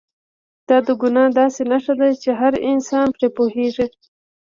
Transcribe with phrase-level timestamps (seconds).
[0.67, 3.87] دا د ګناه داسې نښه ده چې هر انسان پرې پوهېږي.